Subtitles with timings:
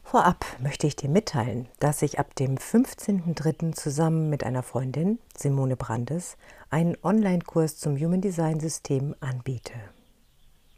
[0.03, 3.71] Vorab möchte ich dir mitteilen, dass ich ab dem 15.03.
[3.71, 6.35] zusammen mit einer Freundin, Simone Brandes,
[6.69, 9.71] einen Online-Kurs zum Human Design System anbiete.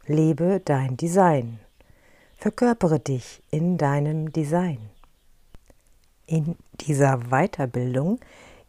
[0.06, 1.58] Lebe dein Design.
[2.36, 4.78] Verkörpere dich in deinem Design.
[6.26, 8.18] In dieser Weiterbildung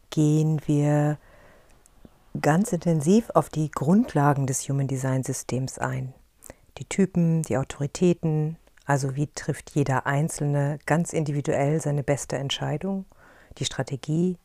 [0.10, 1.18] gehen wir
[2.42, 6.14] ganz intensiv auf die Grundlagen des Human Design Systems ein.
[6.78, 13.06] Die Typen, die Autoritäten, also wie trifft jeder Einzelne ganz individuell seine beste Entscheidung,
[13.58, 14.38] die Strategie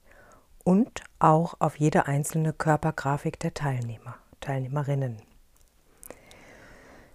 [0.63, 5.17] und auch auf jede einzelne Körpergrafik der Teilnehmer, Teilnehmerinnen.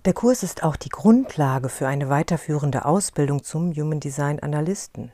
[0.04, 5.12] Der Kurs ist auch die Grundlage für eine weiterführende Ausbildung zum Human Design Analysten.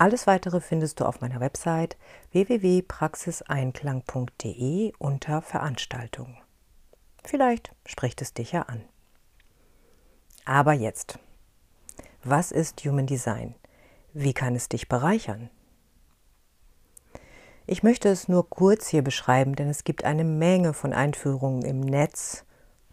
[0.00, 1.98] Alles weitere findest du auf meiner Website
[2.32, 6.38] www.praxiseinklang.de unter Veranstaltungen.
[7.22, 8.82] Vielleicht spricht es dich ja an.
[10.46, 11.18] Aber jetzt,
[12.24, 13.54] was ist Human Design?
[14.14, 15.50] Wie kann es dich bereichern?
[17.66, 21.80] Ich möchte es nur kurz hier beschreiben, denn es gibt eine Menge von Einführungen im
[21.80, 22.46] Netz,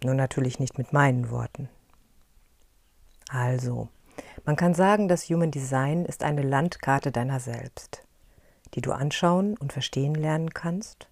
[0.03, 1.69] nur natürlich nicht mit meinen Worten.
[3.29, 3.87] Also,
[4.45, 8.03] man kann sagen, das Human Design ist eine Landkarte deiner selbst,
[8.73, 11.09] die du anschauen und verstehen lernen kannst.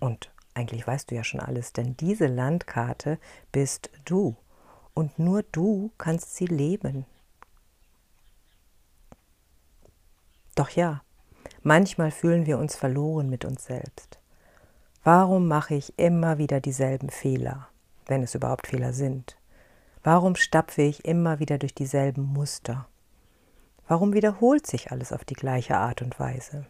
[0.00, 3.18] Und eigentlich weißt du ja schon alles, denn diese Landkarte
[3.52, 4.36] bist du
[4.94, 7.04] und nur du kannst sie leben.
[10.54, 11.02] Doch ja,
[11.62, 14.18] manchmal fühlen wir uns verloren mit uns selbst.
[15.02, 17.68] Warum mache ich immer wieder dieselben Fehler,
[18.06, 19.36] wenn es überhaupt Fehler sind?
[20.06, 22.86] Warum stapfe ich immer wieder durch dieselben Muster?
[23.88, 26.66] Warum wiederholt sich alles auf die gleiche Art und Weise?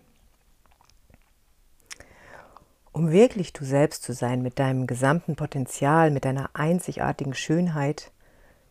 [2.93, 8.13] Um wirklich du selbst zu sein mit deinem gesamten Potenzial, mit deiner einzigartigen Schönheit,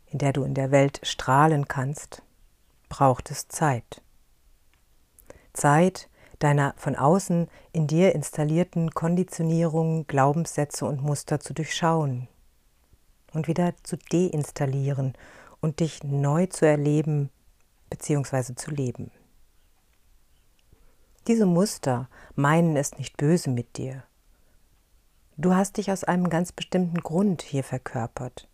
[0.05, 2.23] in der du in der Welt strahlen kannst,
[2.87, 4.01] braucht es Zeit.
[5.51, 6.07] Zeit,
[6.39, 12.29] deiner von außen in dir installierten Konditionierungen, Glaubenssätze und Muster zu durchschauen
[13.33, 15.13] und wieder zu deinstallieren
[15.61, 17.29] und dich neu zu erleben
[17.89, 18.55] bzw.
[18.55, 19.11] zu leben.
[21.27, 24.03] Diese Muster meinen es nicht böse mit dir.
[25.37, 28.47] Du hast dich aus einem ganz bestimmten Grund hier verkörpert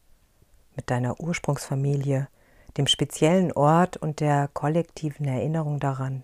[0.75, 2.29] mit deiner Ursprungsfamilie,
[2.77, 6.23] dem speziellen Ort und der kollektiven Erinnerung daran.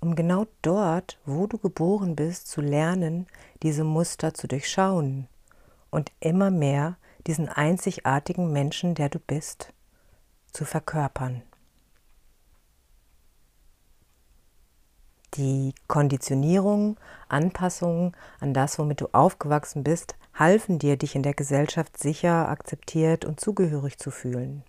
[0.00, 3.26] Um genau dort, wo du geboren bist, zu lernen,
[3.62, 5.28] diese Muster zu durchschauen
[5.90, 9.72] und immer mehr diesen einzigartigen Menschen, der du bist,
[10.52, 11.42] zu verkörpern.
[15.34, 16.96] Die Konditionierung,
[17.28, 23.26] Anpassung an das, womit du aufgewachsen bist, halfen dir, dich in der Gesellschaft sicher, akzeptiert
[23.26, 24.64] und zugehörig zu fühlen.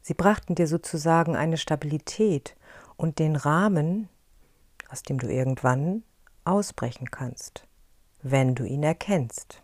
[0.00, 2.56] Sie brachten dir sozusagen eine Stabilität
[2.96, 4.08] und den Rahmen,
[4.90, 6.04] aus dem du irgendwann
[6.44, 7.66] ausbrechen kannst,
[8.22, 9.63] wenn du ihn erkennst.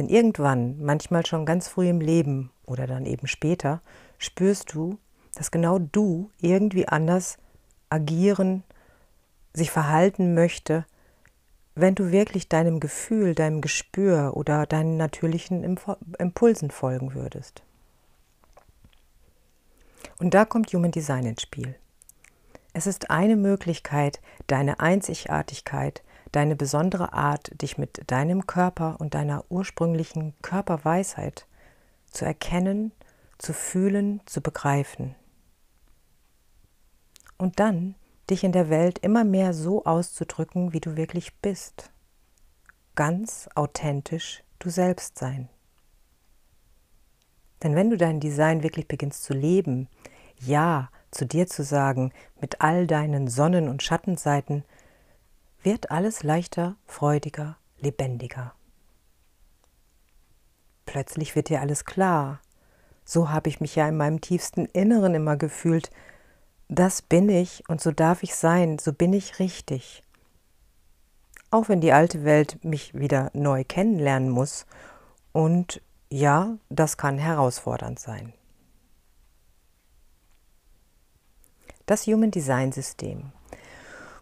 [0.00, 3.82] Denn irgendwann, manchmal schon ganz früh im Leben oder dann eben später,
[4.16, 4.96] spürst du,
[5.34, 7.36] dass genau du irgendwie anders
[7.90, 8.64] agieren,
[9.52, 10.86] sich verhalten möchte,
[11.74, 15.76] wenn du wirklich deinem Gefühl, deinem Gespür oder deinen natürlichen
[16.18, 17.62] Impulsen folgen würdest.
[20.18, 21.74] Und da kommt Human Design ins Spiel.
[22.72, 29.44] Es ist eine Möglichkeit, deine Einzigartigkeit, deine besondere Art, dich mit deinem Körper und deiner
[29.48, 31.46] ursprünglichen Körperweisheit
[32.10, 32.92] zu erkennen,
[33.38, 35.14] zu fühlen, zu begreifen.
[37.38, 37.94] Und dann
[38.28, 41.90] dich in der Welt immer mehr so auszudrücken, wie du wirklich bist.
[42.94, 45.48] Ganz authentisch du selbst sein.
[47.62, 49.88] Denn wenn du dein Design wirklich beginnst zu leben,
[50.38, 54.64] ja zu dir zu sagen, mit all deinen Sonnen- und Schattenseiten,
[55.62, 58.54] wird alles leichter, freudiger, lebendiger.
[60.86, 62.40] Plötzlich wird dir alles klar,
[63.04, 65.90] So habe ich mich ja in meinem tiefsten Inneren immer gefühlt.
[66.68, 70.04] Das bin ich und so darf ich sein, so bin ich richtig.
[71.50, 74.64] Auch wenn die alte Welt mich wieder neu kennenlernen muss.
[75.32, 78.32] Und ja, das kann herausfordernd sein.
[81.86, 83.32] Das Human Design System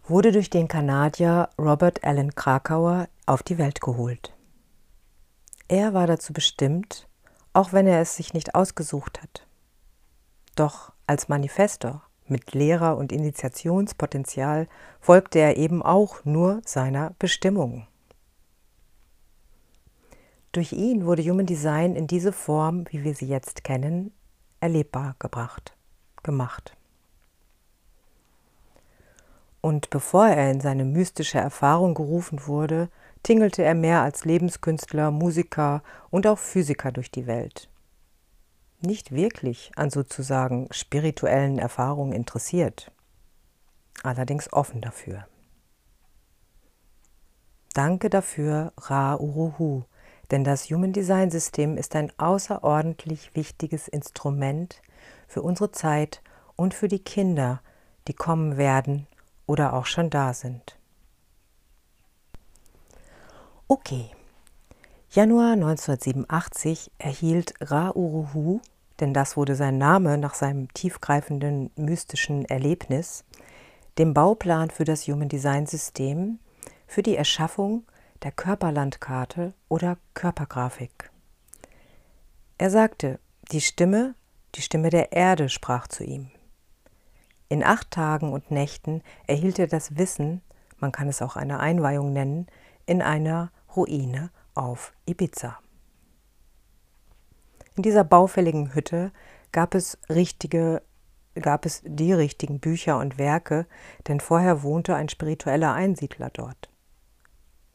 [0.09, 4.33] wurde durch den Kanadier Robert Allen Krakauer auf die Welt geholt.
[5.67, 7.07] Er war dazu bestimmt,
[7.53, 9.45] auch wenn er es sich nicht ausgesucht hat.
[10.55, 14.67] Doch als Manifestor mit Lehrer- und Initiationspotenzial
[14.99, 17.87] folgte er eben auch nur seiner Bestimmung.
[20.51, 24.11] Durch ihn wurde Human Design in diese Form, wie wir sie jetzt kennen,
[24.59, 25.77] erlebbar gebracht,
[26.23, 26.75] gemacht.
[29.61, 32.89] Und bevor er in seine mystische Erfahrung gerufen wurde,
[33.23, 37.69] tingelte er mehr als Lebenskünstler, Musiker und auch Physiker durch die Welt.
[38.81, 42.93] Nicht wirklich an sozusagen spirituellen Erfahrungen interessiert,
[44.03, 45.27] allerdings offen dafür.
[47.73, 49.83] Danke dafür, Ra Uruhu,
[50.31, 54.81] denn das Human Design System ist ein außerordentlich wichtiges Instrument
[55.27, 56.21] für unsere Zeit
[56.55, 57.61] und für die Kinder,
[58.07, 59.08] die kommen werden
[59.49, 60.77] oder auch schon da sind.
[63.67, 64.11] Okay.
[65.09, 68.61] Januar 1987 erhielt Ra Uruhu,
[68.99, 73.25] denn das wurde sein Name nach seinem tiefgreifenden mystischen Erlebnis,
[73.97, 76.37] den Bauplan für das Human Design System
[76.85, 77.85] für die Erschaffung
[78.21, 81.09] der Körperlandkarte oder Körpergrafik.
[82.59, 83.19] Er sagte,
[83.51, 84.13] die Stimme,
[84.53, 86.29] die Stimme der Erde sprach zu ihm.
[87.49, 90.41] In acht Tagen und Nächten erhielt er das Wissen,
[90.77, 92.47] man kann es auch eine Einweihung nennen,
[92.85, 95.57] in einer Ruine auf Ibiza.
[97.75, 99.11] In dieser baufälligen Hütte
[99.51, 100.81] gab es richtige
[101.35, 103.65] gab es die richtigen Bücher und Werke,
[104.07, 106.69] denn vorher wohnte ein spiritueller Einsiedler dort.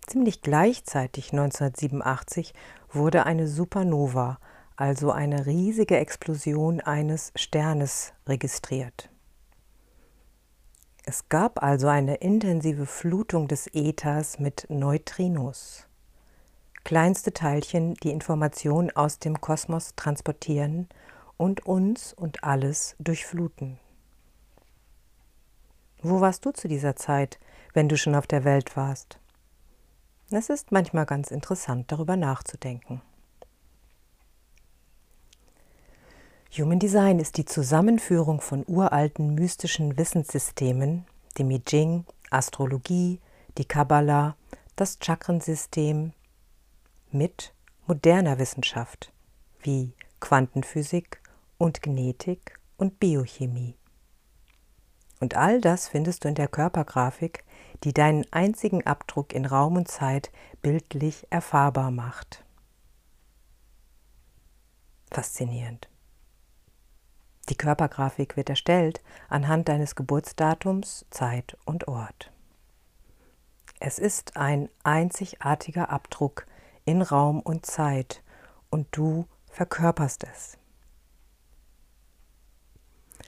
[0.07, 2.53] Ziemlich gleichzeitig 1987
[2.91, 4.39] wurde eine Supernova,
[4.77, 9.09] also eine riesige Explosion eines Sternes, registriert.
[11.07, 15.87] Es gab also eine intensive Flutung des Äthers mit Neutrinos.
[16.83, 20.89] Kleinste Teilchen, die Informationen aus dem Kosmos transportieren
[21.37, 23.79] und uns und alles durchfluten.
[26.01, 27.39] Wo warst du zu dieser Zeit,
[27.75, 29.19] wenn du schon auf der Welt warst?
[30.31, 33.03] Es ist manchmal ganz interessant, darüber nachzudenken.
[36.57, 41.05] Human Design ist die Zusammenführung von uralten mystischen Wissenssystemen,
[41.37, 43.21] dem I Ching, Astrologie,
[43.59, 44.37] die Kabbalah,
[44.77, 46.13] das Chakrensystem
[47.11, 47.53] mit
[47.89, 49.13] moderner Wissenschaft
[49.63, 51.21] wie Quantenphysik
[51.59, 53.75] und Genetik und Biochemie.
[55.19, 57.43] Und all das findest du in der Körpergrafik,
[57.83, 60.31] die deinen einzigen Abdruck in Raum und Zeit
[60.63, 62.45] bildlich erfahrbar macht.
[65.11, 65.89] Faszinierend.
[67.49, 72.33] Die Körpergrafik wird erstellt anhand deines Geburtsdatums, Zeit und Ort.
[73.81, 76.47] Es ist ein einzigartiger Abdruck
[76.85, 78.23] in Raum und Zeit
[78.71, 80.59] und du verkörperst es.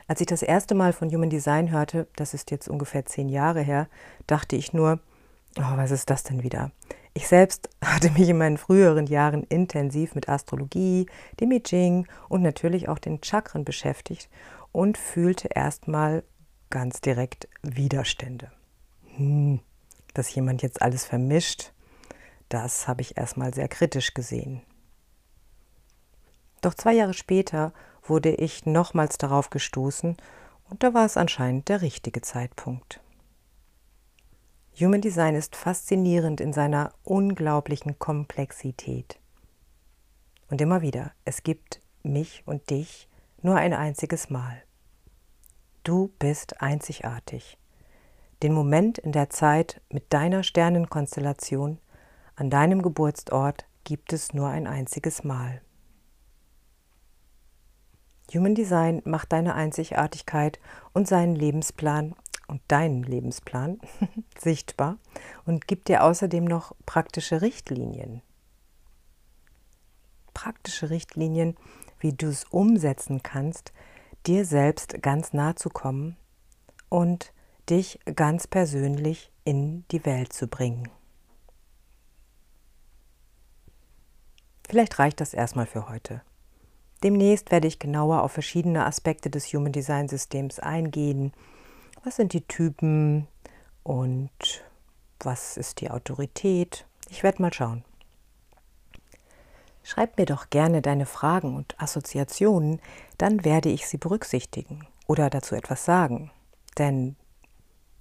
[0.09, 3.61] Als ich das erste Mal von Human Design hörte, das ist jetzt ungefähr zehn Jahre
[3.61, 3.89] her,
[4.27, 5.01] dachte ich nur,
[5.59, 6.71] oh, was ist das denn wieder?
[7.17, 11.07] Ich selbst hatte mich in meinen früheren Jahren intensiv mit Astrologie,
[11.41, 14.29] dem I Ching und natürlich auch den Chakren beschäftigt
[14.71, 16.25] und fühlte erstmal
[16.69, 18.53] ganz direkt Widerstände.
[19.17, 19.61] Hm,
[20.13, 21.73] dass jemand jetzt alles vermischt,
[22.51, 24.61] das habe ich erstmal sehr kritisch gesehen.
[26.61, 30.19] Doch zwei Jahre später wurde ich nochmals darauf gestoßen
[30.69, 33.01] und da war es anscheinend der richtige Zeitpunkt.
[34.79, 39.19] Human Design ist faszinierend in seiner unglaublichen Komplexität.
[40.51, 43.09] Und immer wieder, es gibt mich und dich
[43.41, 44.63] nur ein einziges Mal.
[45.83, 47.57] Du bist einzigartig.
[48.43, 51.79] Den Moment in der Zeit mit deiner Sternenkonstellation
[52.35, 55.63] an deinem Geburtsort gibt es nur ein einziges Mal.
[58.35, 60.61] Human Design macht deine Einzigartigkeit
[60.93, 62.15] und seinen Lebensplan
[62.47, 63.81] und deinen Lebensplan
[64.39, 64.99] sichtbar
[65.45, 68.23] und gibt dir außerdem noch praktische Richtlinien.
[70.35, 71.57] Praktische Richtlinien,
[71.99, 73.73] wie du es umsetzen kannst,
[74.27, 76.17] dir selbst ganz nah zu kommen
[76.89, 77.33] und
[77.71, 80.89] dich ganz persönlich in die Welt zu bringen.
[84.69, 86.23] Vielleicht reicht das erstmal für heute.
[87.03, 91.33] Demnächst werde ich genauer auf verschiedene Aspekte des Human Design Systems eingehen.
[92.07, 93.27] Was sind die Typen
[93.83, 94.31] und
[95.19, 96.87] was ist die Autorität?
[97.11, 97.83] Ich werde mal schauen.
[99.83, 102.81] Schreib mir doch gerne deine Fragen und Assoziationen,
[103.19, 106.31] dann werde ich sie berücksichtigen oder dazu etwas sagen.
[106.79, 107.17] Denn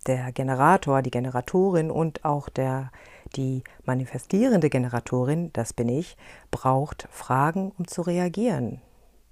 [0.05, 2.91] der Generator, die Generatorin und auch der,
[3.35, 6.15] die manifestierende Generatorin, das bin ich,
[6.51, 8.83] braucht Fragen, um zu reagieren.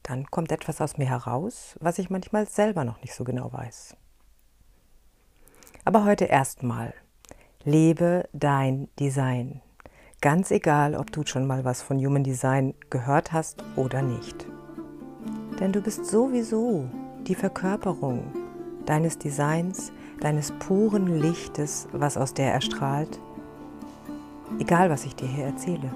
[0.02, 3.96] Dann kommt etwas aus mir heraus, was ich manchmal selber noch nicht so genau weiß.
[5.86, 6.94] Aber heute erstmal.
[7.66, 9.62] Lebe dein Design.
[10.22, 14.46] Ganz egal, ob du schon mal was von Human Design gehört hast oder nicht.
[15.60, 16.86] Denn du bist sowieso
[17.28, 18.24] die Verkörperung
[18.86, 23.20] deines Designs, deines puren Lichtes, was aus der erstrahlt,
[24.60, 25.92] egal was ich dir hier erzähle.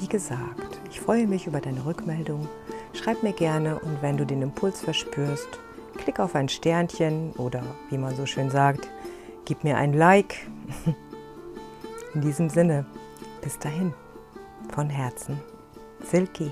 [0.00, 2.48] Wie gesagt, ich freue mich über deine Rückmeldung.
[2.94, 5.60] Schreib mir gerne und wenn du den Impuls verspürst,
[6.02, 8.88] klick auf ein Sternchen oder wie man so schön sagt,
[9.44, 10.48] gib mir ein Like.
[12.14, 12.84] In diesem Sinne,
[13.40, 13.94] bis dahin,
[14.74, 15.40] von Herzen,
[16.02, 16.50] Silky.